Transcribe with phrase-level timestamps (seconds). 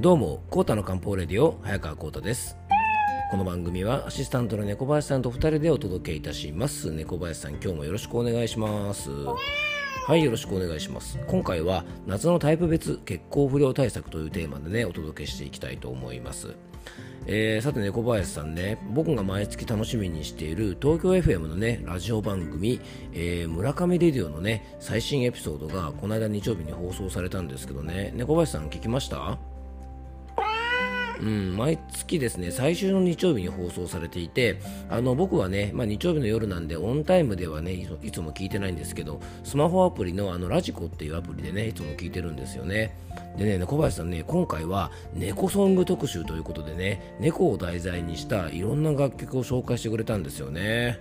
[0.00, 2.56] どうも、コータの漢方レディオ、早川コータです。
[3.30, 6.90] この番組はアシスタントの猫林さんと二人でお届けいたします。
[6.92, 9.10] 猫林さん、今日もよろしくお願いします。
[9.10, 11.18] はい、よろしくお願いします。
[11.26, 16.54] 今回は夏のタイプ別血行不良対策というテーマでね、お届けしていきたいと思います。
[17.26, 22.80] えーさて猫林さんね僕が毎月楽しみにしている東京 FM のねラジオ番組、
[23.12, 29.36] えー村上レディオのね最新エピソードがこの間日曜日に放送されたんですけどね猫林さん聞きました？
[31.20, 37.72] うん、毎月ですね最終の日曜日に放送されていてあの僕はね、まあ、日曜日の夜なんでオンタイムではね
[38.02, 42.96] いつも聞いてないんですけどスマホアプリのあのラジコっていうアプリでねいつも聞いてるんですよね。
[43.36, 51.00] でね小林さんね今回は猫ソング特集ということでね猫を題材にしたいろんな楽曲を紹介してくれたんですよね。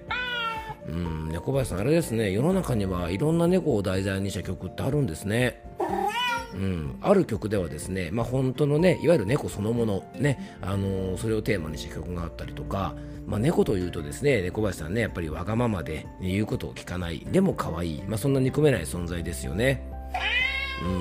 [0.87, 5.61] うん猫林さんあれですね世の中にはいろんな猫を題材にした曲ってあるんですね。
[6.53, 19.83] うん、ある曲ではですね、まあ、本当のねいわゆる猫そのもの、ねあのーそれをテーマにした曲があったりとか、まあ、猫というとですね猫林さんねやっぱりわがままで、言うことを聞かないでも可愛い、まあ、そんな憎めない存在ですよね。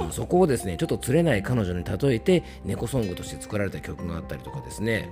[0.01, 5.11] うん、そこをですねちょっと釣れない彼女に例えて猫ソングとして作られた曲があったりとかですね。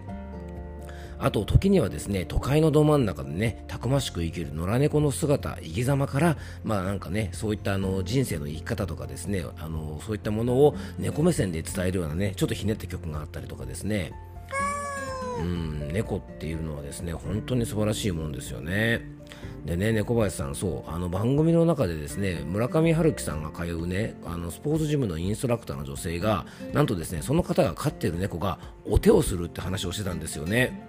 [1.18, 14.12] あと時にはですね都会のど真ん中でねたくましく生きる野良猫の姿生き様からまあなんかねそういったあの人生の生き方とかですねあのそういったものを猫目線で伝えるようなねちょっとひねった曲があったりとかですね。
[15.40, 19.13] うん猫っていうのはですね本当に素晴らしいもんですよね。
[19.64, 30.88] でね猫林さんそうあの番組の中でですね村上春樹さんが通うねあのスポーツジムのインストラクターの女性がなんとですねその方が飼っている猫がお手をするって話をしてたんですよね。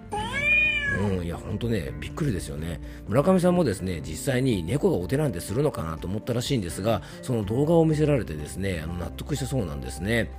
[0.98, 2.80] うん、いや本当ねびっくりですよね。
[3.08, 10.30] 村上さんもですね実際に猫がお手なんてするのかなと思ったらしいんですがその動画を見せられてですねあの納得してそうなんですね。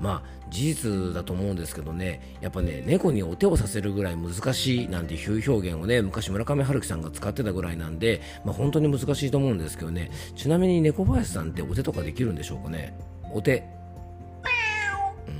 [0.00, 12.98] まあ事実だと思うんですけどねやっぱね猫にお手をさせるぐらい難しいなんていう表現をね昔村上春樹さんが使ってたぐらいなんで、まあ、本当に難しいと思うんですけどねちなみに猫林さんってお手とかできるんでしょうかね
[13.32, 13.78] お手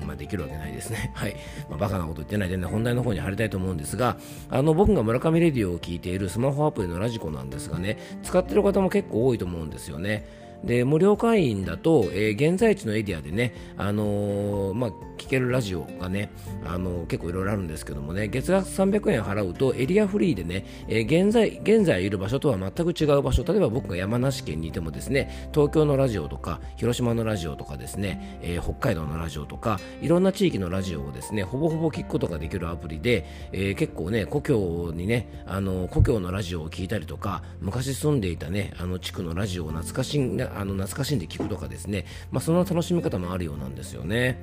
[0.09, 1.13] まあ、できるわけないですね。
[1.15, 1.37] はい。
[1.69, 4.17] まあ、バカなこと言ってないでね、本題の方に入りたいと思うんですが、
[4.49, 10.48] あの、僕が村上レディオを聞いているスマホアプリのラジコなんですがね、使ってる方も結構多いと思うんですよね。
[10.65, 16.31] で、無料会員だと、えー現在地のエリアでね、あのーまあ、聞けるラジオがね、
[16.65, 44.39] あのー結構いろいろあるんですけどもね、月額300円払うとエリアフリーでね、えー現在、現在いる場所とは全く違う場所、例えば僕が山梨県にいてもですね、東京のラジオとか、広島のラジオとかですね、えー北海道のラジオとか、いろんな地域のラジオをですね、ほぼほぼ聞くことができるアプリで、えー結構ね、故郷にね、あの故郷のラジオを聞いたりとか、昔住んでいたね、あの地区のラジオを懐かしんあの懐かしんで聞くとかですね、まあ、そんな楽しみ方もあるようなんですよね。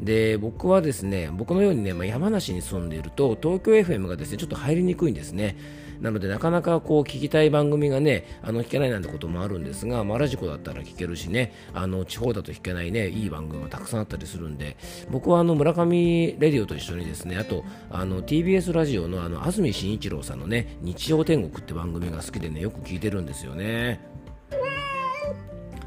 [0.00, 5.56] で僕はですね僕のようにね、まあ、山梨に住んでいると東京 FM がですねちょっと入りにくいんですね。
[6.00, 14.76] なのでなかなかこう聞きたい番組がねあの聞けないなんてこともあるんですが、まあ、ラジコだったら聞けるしねあの地方だと聞けないねいい番組がたくさんあったりするんで
[15.10, 24.13] 僕はあの村上レディオと一緒にですねあとあの TBS ラジオのあの安住紳一郎さんのね日曜天国って番組が好きでねよく聞いてるんですよね。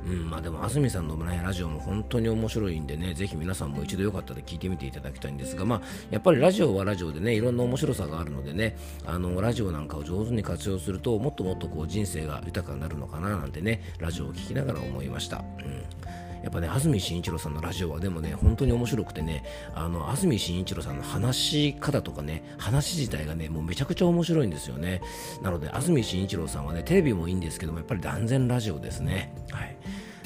[0.07, 15.37] うんまあ、でも安住さんの、ね、ラジオも本当に面白いんでねぜひ皆さんも一度よかったら聞いてみていただきたいんですが、まあ、やっぱりラジオはラジオでねいろんな面白さがあるのでねあのラジオなんかを上手に活用するともっともっとこう人生が豊かになるのかななんてねラジオを聞きながら思いました。
[15.37, 19.43] うんやっぱね、安住紳一郎さんのラジオはでもね、本当に面白くてね、
[19.73, 25.01] あの、安住紳一郎さんの話し方とかね、話自体がね、もうめちゃくちゃ面白いんですよね。
[25.41, 29.33] なので、安住紳一郎さんはね、テレビもいいんですけども、やっぱり断然ラジオですね。
[29.51, 29.77] はい。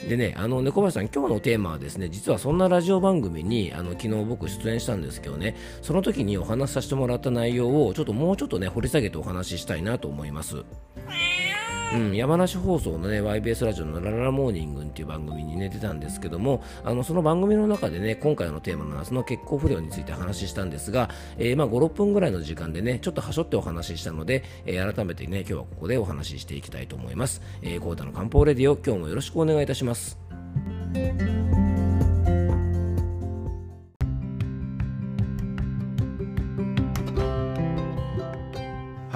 [0.08, 10.64] でね、あの猫林さん、今日のテーマはですね、実はそんなラジオ番組にあの昨日僕出演したんですけどね、その時にお話しさせてもらった内容をちょっともうちょっとね、掘り下げてお話ししたいなと思います。
[11.94, 30.18] うん、山梨放送のね YBS ラジオのラララモーニングっていう番組にね出たんですけどもあのその番組の中でね今回のテーマの夏の血行不良について話したんですが、えーまあ、56分ぐらいの時間でねちょっとはしょってお話ししたので、えー改めてね今日はここでお話ししていきたいと思います、えー、コータの漢方レディオ今日もよろしくお願いいたします。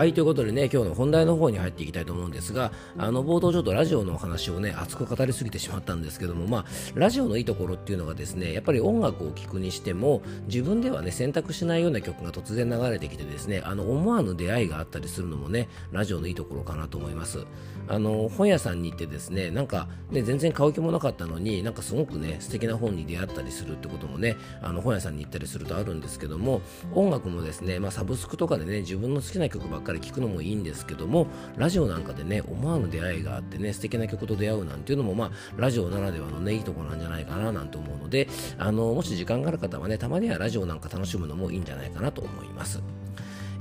[0.05, 17.43] はいということでね今日の本題の方に入っていきたいと思うんですがあの冒頭ちょっとラジオのお話をね熱く語りすぎてしまったんですけどもまあラジオのいいところっていうのがですねやっぱり音楽を聴くにしても自分ではね選択しないような曲が突然流れてきてですねあの思わぬ出会いがあったりするのもねラジオのいいところかなと思います。
[17.87, 26.61] あの本屋さんに行ってですねなんかね全然買う気もなかったのになんかすごくね素敵な本に出会ったりするってこともねあの本屋さんに行ったりするとあるんですけども
[26.93, 31.27] 音楽もですねまあ、サブスクとかでね自分の好きな曲ばっかり聴くのもいいんですけども
[31.57, 38.27] ラジオなんかでね思わぬ出会いがあってね素敵な曲と出会うなんていうのもまあラジオならではのねいいとこなんじゃないかななんて思うので
[38.57, 43.04] あのもし時間がある方はねたまにはラジオなんか楽しむのもいいんじゃないかなと思います。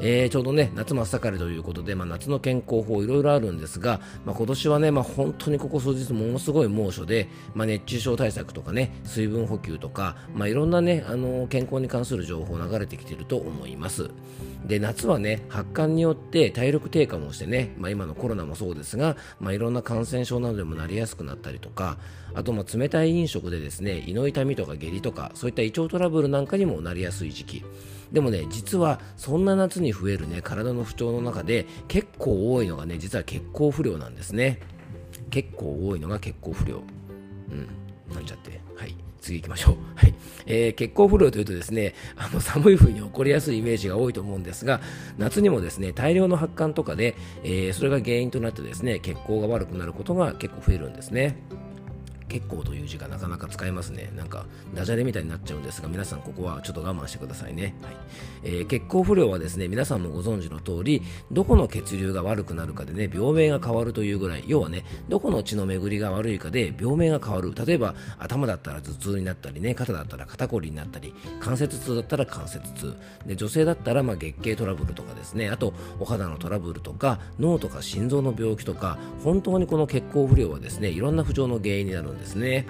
[0.01, 14.11] えー、ちょうどね夏真っ盛りということで、まあ、夏の健康法いろいろあるんですが、まあ、今年はね、まあ、本当にここ数日ものすごい猛暑で、まあ、熱中症対策とかね水分補給とか、まあ、いろんなねあの健康に関する情報流れてきていると思います。
[14.67, 21.99] で夏はね発汗によって体力低下もしてね、まあ、今のコロナもそうですが、まあ、いろんな感染症などでもなりやすくなったりとか
[22.35, 27.65] あとまあ冷たい飲食でですね胃の痛みとか下痢とかそういった胃腸トラブルなんかにもなりやすい時期。
[28.13, 34.61] でもね実はそんな夏に増えるね体の不調の中で結構多いのがね実は血行不良なんですね
[35.31, 36.83] 結構多いのが血行不良
[37.51, 37.69] うん
[38.15, 39.77] なんちゃってはい次行きましょう。
[39.97, 40.15] はい。
[40.45, 44.83] えー、血行不良というとですね、あの寒い冬に起こりやすいイメージが多いと思うんですが、
[45.17, 51.39] 夏にもですね、大量の発汗とかで、えー、それが原因となってですね、血行が悪くなることが結構増えるんですね。
[52.35, 54.11] 結構という字がなかなか使えますね。
[54.17, 54.45] なんか、
[54.75, 57.77] ダジャレみたいになっちゃうんですが、皆さんここはちょっと我慢してくださいね。
[57.81, 57.95] はい
[58.43, 61.01] えー、血行不良はですね、皆さんもご存知の通り、
[61.31, 67.55] どこの血流が悪くなるかでね、病名が変わるというぐらい、要はね、どこの血の巡りが悪いかで病名が変わる。
[67.55, 72.97] 例えば、頭だったら頭痛になったりね、肩だったら肩こりになったり、関節痛だったら関節痛。
[73.27, 82.67] で、女性だったら、まあ、月経トラブルとかですね、あと、お肌のトラブルとか、脳とか心臓の病気とか、本当にこの血行不良はですね、いろんな不調の原因になるんですですね。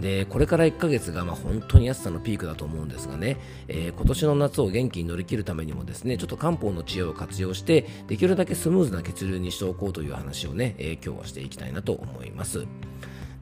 [0.00, 12.66] でこれから1ヶ月がまあ本当に暑さのピークだと思うんですがね、えー、今年の夏を元気に乗り切るためにもですねちょっと漢方の知恵を活用してできるだけスムーズな血流にしておこうという話をね、えー、今日はしていきたいなと思います。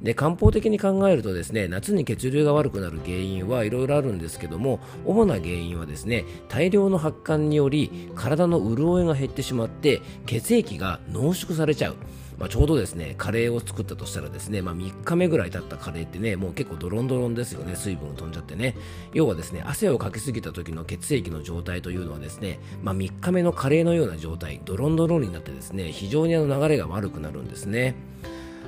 [0.00, 11.96] で漢方的に考えるとですね夏に血流が悪くなる原因はいろいろあるんですけども主な原因はですね大量の発汗により体の潤いが減ってしまって血液が濃縮されちゃう
[12.38, 17.76] まあ、ちょうどですねカレーを作ったとしたらですね、まあ、3日目ぐらい経ったカレーってねもう結構ドロンドロンですよね。
[17.76, 18.76] 水分が飛んじゃってね。
[19.12, 27.94] 要はですね汗をかきすぎた時の血液の状態というのはですね、まあ、3日目のカレーのような状態ドロンドロンになってですね非常にあの流れが悪くなるんですね。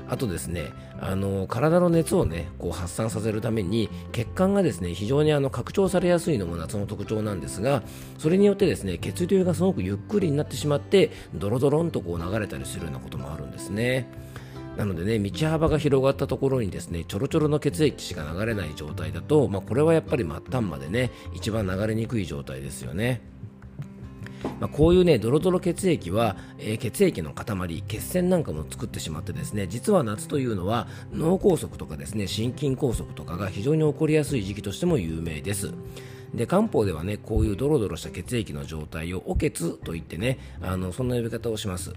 [0.08, 7.82] あとですね、あの体の熱をね、こう発散させるために血管がですね、非常にあの拡張されやすいのも夏の特徴なんですが、
[8.18, 14.08] それによってですね、血流がすごくゆっくりになってしまって、ドロドロンとこう流れたりするようなこともあるんですね。
[14.76, 23.22] なのでね、道幅が広がったところにですね、ちょろちょろの血液しか流れない状態だと、まあ、これはやっぱり末端までね、一番流れにくい状態ですよね。
[24.60, 35.72] まあ、こういうねドロドロ血液は、えー、血液の塊血栓なんかも作ってしまってですね実は夏というのは脳梗塞とかですね心筋梗塞とかが非常に起こりやすい時期としても有名です。
[36.34, 41.92] で漢方ではねこういうドロドロした血液の状態をお血といってねあのそんな呼び方をします。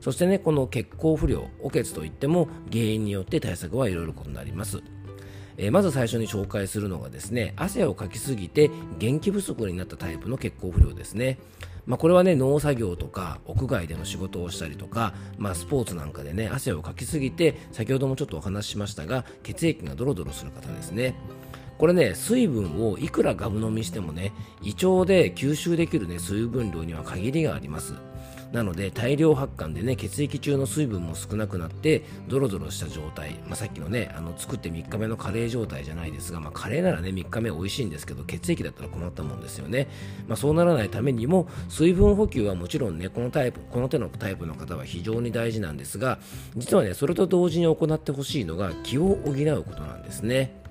[0.00, 4.82] そしてねこの血行不良お血といっても原因によって対策はいろいろ異なります。
[5.58, 11.38] えー、まず最初に紹介するのがですね汗をかきすぎて元気不足になったタイプの血行不良ですね。
[11.86, 21.14] まあ、これはね農作業とか屋外での仕事をしたりとか、まあ、スポーツなんかでね汗をかきすぎて先ほどもちょっとお話ししましたが血液がドロドロする方ですね。
[21.78, 27.94] これね水分をいくらガブ飲みしてもね胃腸で吸収できるね水分量には限りがあります。
[28.52, 39.88] なので大量発汗でね血液中の水分も少なくなってドロドロした状態、まあ、さっきのねあの作って3日目のカレー状態じゃないですが、まあ、カレーならね3日目美味しいんですけど血液だったら困ったもんですよね、
[40.28, 46.18] まあ、そうならないためにも水分補給はもちろんねこのタイプこの手のタイプの方は非常に大事なんですが
[46.56, 50.61] 実はねそれと同時に行ってほしいのが気を補うことなんですね。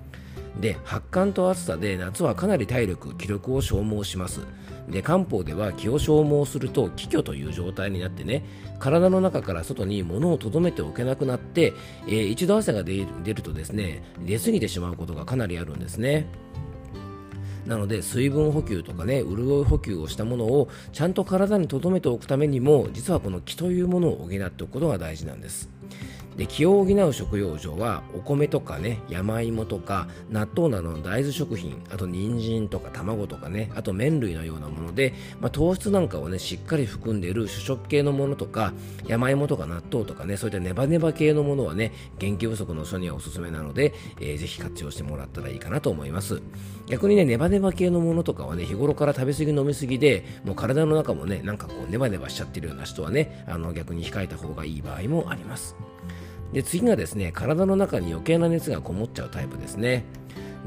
[0.60, 4.40] で発汗と暑さで夏はかなり体力気力を消耗します。
[4.88, 8.44] で漢方では気を消耗すると気虚という状態になってね
[8.78, 11.72] 体の中から外に物を留めておけなくなって、
[12.06, 16.26] えー、一度汗が出るとですね出過ぎてしまうことがかなりあるんですね。
[17.66, 25.70] なので水分補給とかね潤い補給をしたものをちゃんと体に留めておくためにも実はこの気というものを補っておくことが大事なんです。
[26.36, 38.72] で気を補う食用上はお米とかね山芋とか納豆などの大豆食品あと人参とか卵とかねあと麺類のようなもので、まあ、糖質なんかをねしっかり含んでいる主食系のものとか
[39.06, 46.42] 山芋とか納豆とかねそういったネバネバ系のものはね元気不足の人にはおすすめなので、えー、ぜひ活用してもらったらいいかなと思います。
[46.86, 55.76] 逆にねネバネバ系のものとかはね日頃から食べ過ぎ飲み過ぎでもう体の中もねなんかこうネバネバしちゃってるような人はねあの逆に控えた方がいい場合もあります。
[56.52, 60.04] で次がですね体の中に余計な熱がこもっちゃうタイプですね。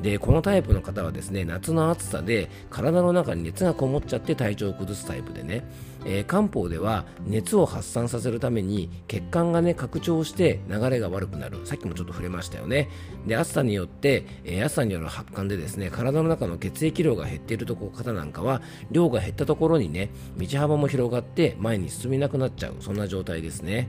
[0.02, 5.66] でこのタイプの方はですね夏の暑さで体の中に熱がこもっちゃって体調を崩すタイプでね、
[6.06, 11.66] えー、漢方では熱を発散させるために血管がね拡張して流れが悪くなる。
[11.66, 12.90] さっきもちょっと触れましたよね。
[13.26, 18.62] で暑さによって、えー、暑さによる発汗でですね体の中の血液量が減っているとこ方なんかは
[18.92, 22.76] 量が減ったところにね道幅も広がって前に進みなくなっちゃう。
[22.82, 23.88] そんな状態ですね。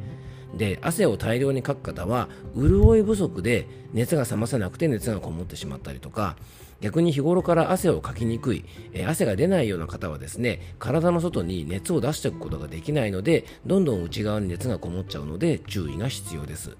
[0.56, 6.36] で汗を大量にかく方は潤い不足で熱が冷ませなくて熱がこもってしまったりとか
[6.80, 16.76] 逆に日頃から汗をかきにくい、え汗が出ないような方はですね体の外に熱を出していくことができないのでどんどん内側に熱がこもっちゃうので注意が必要です。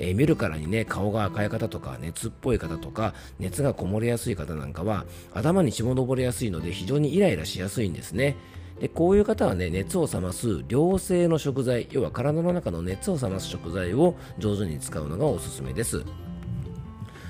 [0.00, 8.36] えー、見るからにね顔が赤い方とか熱っぽい方とか熱がこもりやすい方なんかは頭に血も上りやすいので非常にイライラしやすいんですね。
[8.80, 16.04] でこういう方はね熱を冷ます良性の食材要は体の中の熱を冷ます食材を上手に使うのがおすすめです。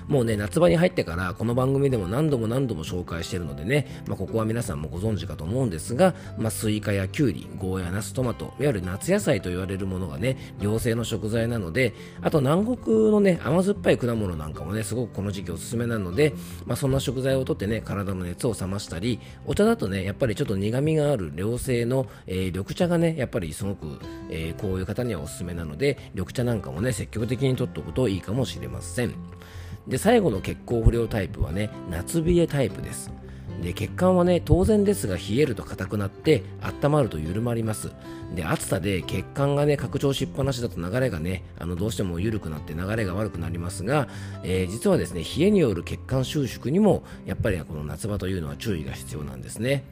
[0.08, 16.32] もうね、夏場に入ってからこの番組でも何度も何度も紹介しているのでね、まあ、ここは皆さんもご存知かと思うんですが、まあ、スイカやキュウリ、ゴーヤ、ナス、トマト、いわゆる夏野菜と言われるものがね、涼性の食材なので、あと南国のね、甘酸っぱい果物なんかもね、すごくこの時期おすすめなので、
[16.64, 23.98] まあ、そんな食材をとってね、体の熱を冷ましたり、お茶だとね、やっぱりちょっと苦味がある涼性の、えー、緑茶がね、やっぱりすごく、
[24.30, 29.12] えー、こういう方にはおすすめなので、緑茶なんかもね、積極的にとっておくといいかもしれません。
[29.88, 33.10] で最後の血行不良タイプはね夏冷えタイプです。
[33.62, 37.90] で血管はね当然ですが冷えると硬くなって温まると緩まります。
[38.34, 44.08] で暑さで血管がね拡張しっぱなしだと流れがねあのどうしても緩くなって流れが悪くなりますが、
[44.44, 49.84] えー、実はですね冷えによる血管収縮にもやっぱりこの夏場というのは注意が必要なんですね。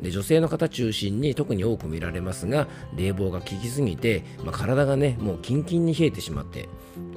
[0.00, 6.68] で女性の方中心に特に多く見られますが冷房が効きすぎて、まあ、体がねもうキンキンに冷えてしまって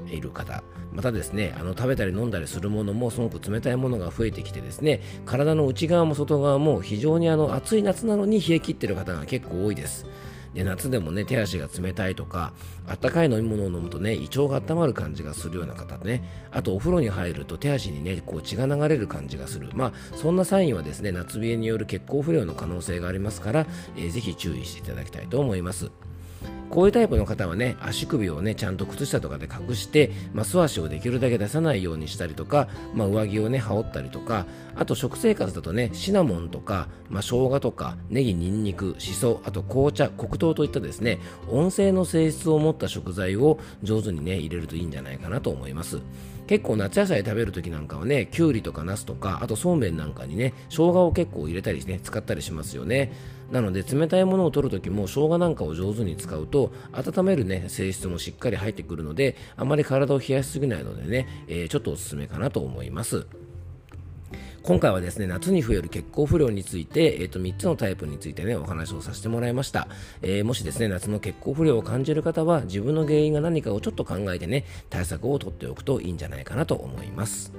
[0.09, 0.63] いる方。
[0.93, 10.05] またですねあの食べたり飲んだりするものもすごく冷たいものが増えてきてですね体の内側も外側も非常にあの暑い夏なのに冷え切っている方が結構多いです。
[10.53, 12.53] で夏でもね手足が冷たいとか
[12.87, 19.69] あったかい飲み物を飲むとね胃腸が温まる感じがするような方ねあとお風呂に入ると手足にねこう血が流れる感じがする。
[19.73, 25.91] まあそんなサインはですね夏冷えによる血行不良の可能性がありますから、えー、ぜひ注意していただきたいと思います。
[26.69, 34.45] こういうタイプの方はね足首をねちゃんと靴下とかで隠して、まあ、素足をできるだけ出さないようにしたりとか、まあ、上着をね羽織ったりとか
[34.75, 45.99] あと食生活だとねシナモンとか、まあ、生姜とかネギニンニクシソあと紅茶黒糖といったですね音声の性質を持った食材を上手にね入れるといいんじゃないかなと思います。
[46.49, 53.13] 結構夏野菜食べる時なんかはねきゅうりとかナスとかあとそうめんなんかにね生姜を結構入れたりね使ったりしますよね。
[53.51, 63.27] なので冷たいものを取る時も生姜なんかを上手に使うと温めるね性質もしっかり入ってくるのであまり体を冷やしすぎないのでね、えー、ちょっとおすすめかなと思います。
[64.63, 69.87] 今回はですね夏に増える血行不良について、えー、と3つのタイプについてねお話をさせてもらいました、
[70.21, 77.53] えー、もしですね夏の血行不良を感じる方は自分の原因が何かをちょっと考えてね対策をとっておくといいんじゃないかなと思います。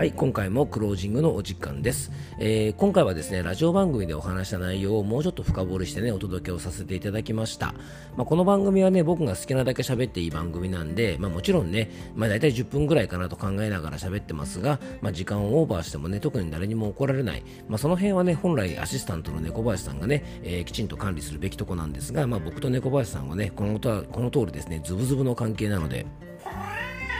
[0.00, 7.74] はい、今回もクロージングのお時間です、えー、今回はですね、ラジオ番組でお話した内容をもうちょっと深掘りしてね、お届けをさせていただきました。
[8.16, 17.42] まあ、この番組はね、僕が好きなだけ喋っていい番組なんで、まあ、もちろんね、まあ、大体10分ぐらいかなと考えながら喋ってますが、まあ、時間をオーバーしてもね、特に誰にも怒られない。
[17.68, 26.06] まあ、その辺はね、本来アシスタントの猫林さんがね、えー、きちんと管理するべきとこなんですが、まあ、僕と猫林さんはね、このこの通りですね、ズブズブの関係なので、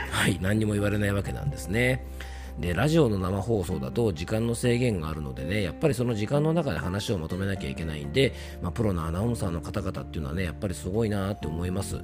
[0.09, 2.05] はい、何にも言われないわけなんですね。
[2.59, 12.01] でラジオの生放送だと時間の制限があるのでねやっぱりその時間の中で話をまとめなきゃいけないんで、まあ、プロのアナウンサーの方々っていうのはねやっぱりすごいなって思います。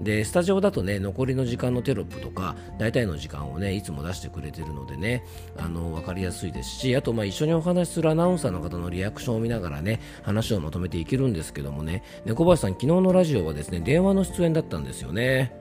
[0.00, 5.24] でスタジオだとね残りの時間のテロップとか大体の時間をねいつも出してくれてるのでね
[5.58, 12.02] あの分かりやすいですしあとまあ一緒にお話しするアナウンサーの方のリアクションを見ながらね話をまとめていけるんですけどもね。
[12.24, 15.52] 猫林さん昨日のラジオはですね電話の出演だったんですよね。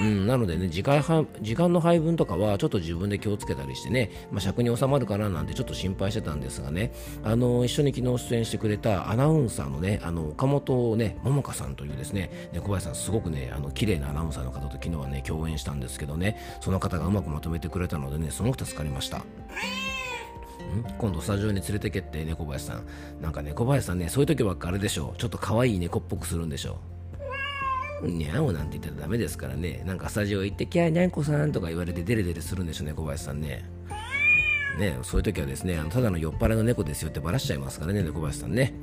[0.00, 1.02] うん、なのでね時間
[1.40, 19.24] 時間の配分とかはちょっと自分で気をつけたりしてね、まあ、尺に収まるかななんてちょっと心配してたんですがねあの一緒に昨日出演してくれたアナウンサーのねあの岡本ね桃香さんというですね小林さんすごくねあの綺麗なアナウンサーの方と昨日はね共演したんですけどねその方がうまくまとめてくれたのでねすごく助かりました。
[20.96, 22.86] 今度スタジオに連れてけって猫林さん。
[23.20, 26.78] なんか猫林さんねそういう時ばっかあれでしょちょっと可愛い猫っぽくするんでしょ
[28.06, 29.82] にゃおなんて言ったらダメですからね。
[29.86, 33.64] なんかスタジオ行ってきゃにゃんこさんとか言われてデレデレするんでしょうね小林さんね。
[34.78, 38.74] ねそういう時はですねあのただの酔っ払いの猫ですよってばらしちゃいますからね小林さんね。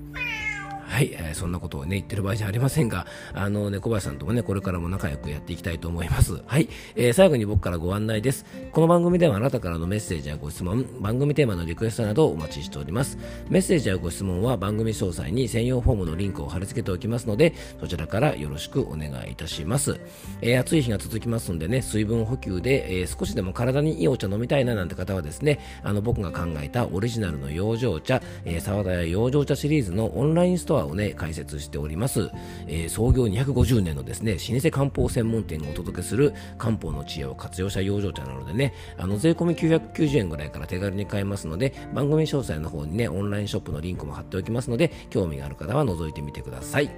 [0.90, 6.42] はい、えー、そんなことをね、言ってる場合じゃありませんが、あの、猫林さんともね、これからも仲良くやっていきたいと思います。
[6.48, 8.44] はい、えー、最後に僕からご案内です。
[8.72, 13.20] この番組ではあなたからのメッセージやご質問、番組テーマのリクエストなどをお待ちしております。
[13.50, 20.00] メッセージやご質問は番組詳細に専用フォームのリンクを貼り付けておきますので、そちらからよろしくお願いいたします。
[20.42, 32.32] えー、暑い日が続きますんでね、水分補給で、えー、少しでも体にいいお茶飲みたいななんて方はですね、あの、僕が考えたオリジナルの養生茶、えー、沢田屋養生茶シリーズのオンラインストアをね、開設しております、
[32.68, 46.90] えー、創業250年のですね老舗漢方専門店がお届けする漢方の知恵を活用した養生茶なのでねあの税込み990円ぐらいから手軽に買えますので番組詳細の方にねオンラインショップのリンクも貼っておきますので興味がある方は覗いてみてください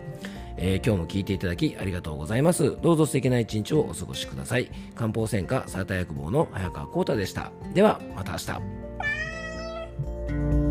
[0.57, 2.77] えー、今日も聞いていただきありがとうございます。
[2.81, 4.69] どうぞ素敵な一日をお過ごしください。
[4.95, 7.51] 漢方専科サーター薬房の早川幸太でした。
[7.73, 10.70] では、また明日。